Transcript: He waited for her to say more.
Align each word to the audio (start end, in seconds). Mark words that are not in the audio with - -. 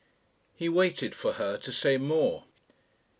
He 0.55 0.67
waited 0.67 1.13
for 1.13 1.33
her 1.33 1.57
to 1.57 1.71
say 1.71 1.97
more. 1.97 2.45